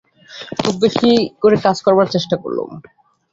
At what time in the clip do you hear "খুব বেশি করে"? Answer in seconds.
0.59-1.57